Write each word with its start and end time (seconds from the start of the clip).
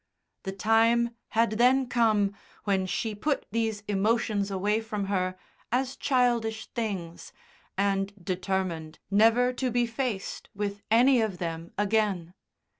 The 0.41 0.51
time 0.51 1.11
had 1.27 1.59
then 1.59 1.85
come 1.87 2.35
when 2.63 2.87
she 2.87 3.13
put 3.13 3.45
these 3.51 3.83
emotions 3.87 4.49
away 4.49 4.81
from 4.81 5.05
her 5.05 5.37
as 5.71 5.95
childish 5.95 6.65
things, 6.71 7.31
and 7.77 8.11
determined 8.19 8.97
never 9.11 9.53
to 9.53 9.69
be 9.69 9.85
faced 9.85 10.49
with 10.55 10.81
any 10.89 11.21
of 11.21 11.37
them 11.37 11.71
again. 11.77 12.33